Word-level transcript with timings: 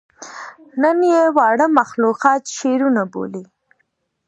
نن 0.81 0.97
ئې 1.09 1.21
واړه 1.37 1.67
مخلوقات 1.79 2.41
شعرونه 2.57 3.01
بولي 3.11 3.43